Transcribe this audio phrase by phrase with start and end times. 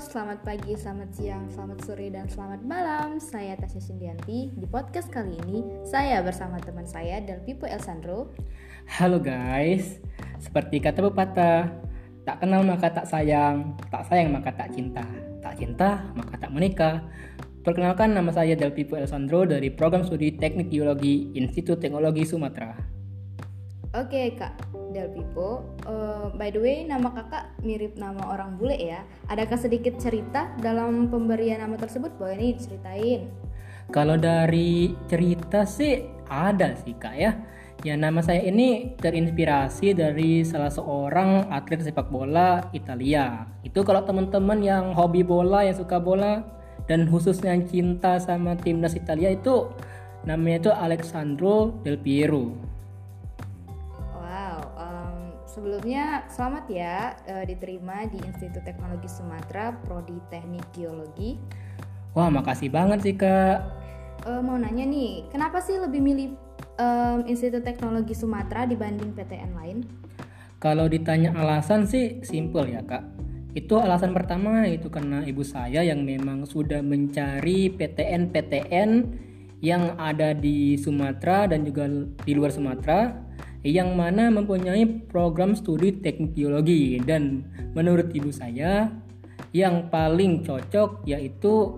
[0.00, 3.20] selamat pagi, selamat siang, selamat sore, dan selamat malam.
[3.20, 4.48] Saya Tasya Sindianti.
[4.56, 8.32] Di podcast kali ini, saya bersama teman saya, Del Pipo Elsandro.
[8.88, 10.00] Halo guys,
[10.40, 11.68] seperti kata pepatah,
[12.24, 15.04] tak kenal maka tak sayang, tak sayang maka tak cinta,
[15.44, 17.04] tak cinta maka tak menikah.
[17.60, 22.72] Perkenalkan nama saya Del Pipo Elsandro dari Program Studi Teknik Geologi Institut Teknologi Sumatera.
[23.92, 25.62] Oke kak, Del Pipo.
[25.86, 29.06] Uh, by the way, nama kakak mirip nama orang bule ya.
[29.30, 32.10] Adakah sedikit cerita dalam pemberian nama tersebut?
[32.18, 33.30] Boleh nih diceritain.
[33.90, 37.34] Kalau dari cerita sih ada sih kak ya.
[37.80, 43.48] Ya nama saya ini terinspirasi dari salah seorang atlet sepak bola Italia.
[43.64, 46.44] Itu kalau teman-teman yang hobi bola, yang suka bola
[46.84, 49.72] dan khususnya yang cinta sama timnas Italia itu
[50.28, 52.69] namanya itu Alessandro Del Piero
[55.50, 61.42] Sebelumnya selamat ya uh, diterima di Institut Teknologi Sumatera Prodi Teknik Geologi.
[62.14, 63.58] Wah makasih banget sih kak.
[64.22, 66.38] Uh, mau nanya nih, kenapa sih lebih milih
[66.78, 69.78] um, Institut Teknologi Sumatera dibanding PTN lain?
[70.62, 73.02] Kalau ditanya alasan sih simple ya kak.
[73.50, 78.90] Itu alasan pertama itu karena ibu saya yang memang sudah mencari PTN-PTN
[79.66, 81.90] yang ada di Sumatera dan juga
[82.22, 83.29] di luar Sumatera
[83.60, 87.44] yang mana mempunyai program studi teknik geologi dan
[87.76, 88.88] menurut ibu saya
[89.52, 91.76] yang paling cocok yaitu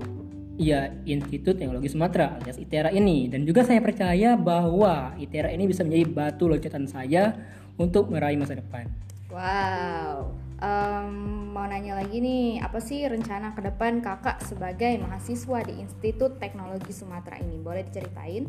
[0.60, 5.82] ya Institut Teknologi Sumatera alias ITERA ini dan juga saya percaya bahwa ITERA ini bisa
[5.82, 7.34] menjadi batu loncatan saya
[7.80, 8.86] untuk meraih masa depan.
[9.32, 11.08] Wow, um,
[11.56, 16.92] mau nanya lagi nih, apa sih rencana ke depan kakak sebagai mahasiswa di Institut Teknologi
[16.92, 17.56] Sumatera ini?
[17.56, 18.44] Boleh diceritain?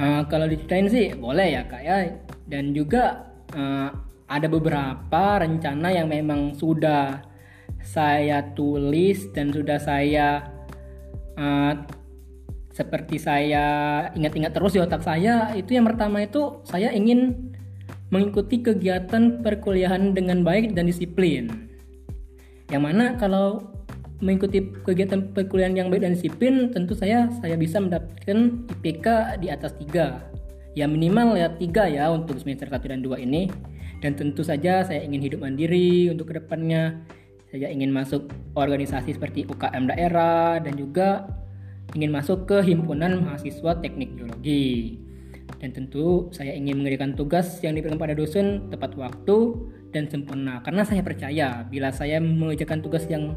[0.00, 2.14] Uh, kalau diceritain sih boleh ya kak ya
[2.50, 3.94] dan juga uh,
[4.26, 7.22] ada beberapa rencana yang memang sudah
[7.80, 10.44] saya tulis dan sudah saya
[11.38, 11.72] uh,
[12.70, 13.64] seperti saya
[14.14, 17.54] ingat-ingat terus di otak saya itu yang pertama itu saya ingin
[18.10, 21.70] mengikuti kegiatan perkuliahan dengan baik dan disiplin
[22.70, 23.70] yang mana kalau
[24.20, 29.06] mengikuti kegiatan perkuliahan yang baik dan disiplin, tentu saya saya bisa mendapatkan IPK
[29.40, 30.39] di atas 3.
[30.78, 33.50] Ya minimal ya 3 ya untuk semester 1 dan 2 ini.
[34.00, 37.04] Dan tentu saja saya ingin hidup mandiri untuk ke depannya.
[37.50, 41.26] Saya ingin masuk organisasi seperti UKM daerah dan juga
[41.98, 45.02] ingin masuk ke himpunan mahasiswa teknik geologi.
[45.58, 49.58] Dan tentu saya ingin mengerjakan tugas yang diberikan pada dosen tepat waktu
[49.92, 50.62] dan sempurna.
[50.62, 53.34] Karena saya percaya bila saya mengerjakan tugas yang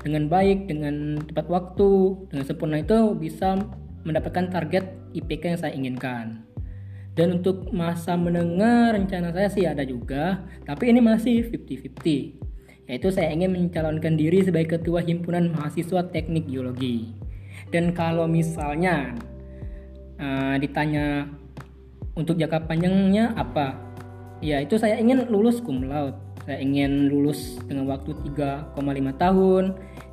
[0.00, 3.58] dengan baik, dengan tepat waktu, dengan sempurna itu bisa
[4.06, 6.47] mendapatkan target IPK yang saya inginkan.
[7.18, 12.86] Dan untuk masa menengah rencana saya sih ada juga, tapi ini masih 50-50.
[12.86, 17.10] Yaitu saya ingin mencalonkan diri sebagai ketua himpunan mahasiswa teknik geologi.
[17.74, 19.18] Dan kalau misalnya
[20.22, 21.26] uh, ditanya
[22.14, 23.74] untuk jangka panjangnya apa?
[24.38, 28.72] Ya itu saya ingin lulus cum laude saya ingin lulus dengan waktu 3,5
[29.20, 29.64] tahun.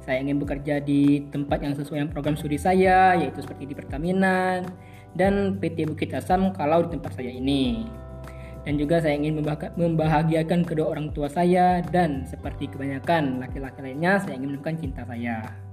[0.03, 4.59] Saya ingin bekerja di tempat yang sesuai dengan program studi saya, yaitu seperti di Pertamina
[5.15, 7.87] dan PT Bukit Asam kalau di tempat saya ini.
[8.65, 9.39] Dan juga saya ingin
[9.77, 15.65] membahagiakan kedua orang tua saya dan seperti kebanyakan laki-laki lainnya, saya ingin menemukan cinta saya.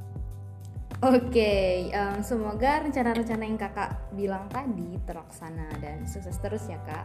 [1.02, 7.02] Oke, um, semoga rencana-rencana yang kakak bilang tadi terlaksana dan sukses terus ya kak.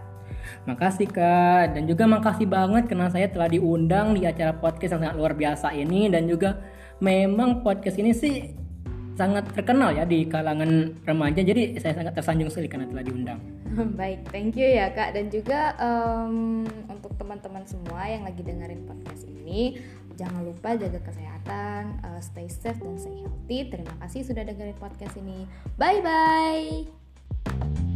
[0.69, 5.17] Makasih kak, dan juga makasih banget karena saya telah diundang di acara podcast yang sangat
[5.17, 6.61] luar biasa ini dan juga
[7.01, 8.66] memang podcast ini sih
[9.17, 13.39] sangat terkenal ya di kalangan remaja jadi saya sangat tersanjung sekali karena telah diundang.
[13.99, 19.25] Baik, thank you ya kak dan juga um, untuk teman-teman semua yang lagi dengerin podcast
[19.25, 19.81] ini
[20.17, 23.69] Jangan lupa jaga kesehatan, uh, stay safe dan stay healthy.
[23.69, 25.45] Terima kasih sudah dengerin podcast ini.
[25.77, 27.95] Bye bye.